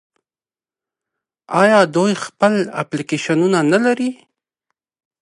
[1.61, 4.11] آیا دوی خپل اپلیکیشنونه نلري؟